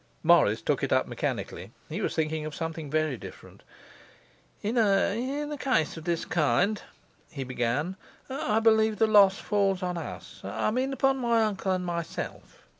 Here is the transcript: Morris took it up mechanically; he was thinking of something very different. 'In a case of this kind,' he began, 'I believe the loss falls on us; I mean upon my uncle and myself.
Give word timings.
Morris 0.23 0.63
took 0.63 0.81
it 0.83 0.91
up 0.91 1.05
mechanically; 1.05 1.69
he 1.87 2.01
was 2.01 2.15
thinking 2.15 2.43
of 2.43 2.55
something 2.55 2.89
very 2.89 3.17
different. 3.17 3.61
'In 4.63 4.75
a 4.75 5.57
case 5.59 5.95
of 5.95 6.05
this 6.05 6.25
kind,' 6.25 6.81
he 7.29 7.43
began, 7.43 7.95
'I 8.27 8.61
believe 8.61 8.97
the 8.97 9.05
loss 9.05 9.37
falls 9.37 9.83
on 9.83 9.99
us; 9.99 10.41
I 10.43 10.71
mean 10.71 10.91
upon 10.91 11.17
my 11.19 11.43
uncle 11.43 11.71
and 11.71 11.85
myself. 11.85 12.63